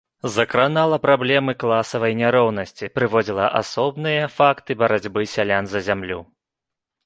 Закранала 0.35 0.97
праблемы 1.03 1.53
класавай 1.63 2.15
няроўнасці, 2.23 2.91
прыводзіла 2.97 3.45
асобныя 3.61 4.23
факты 4.41 4.71
барацьбы 4.83 5.31
сялян 5.37 5.63
за 5.75 5.79
зямлю. 5.93 6.19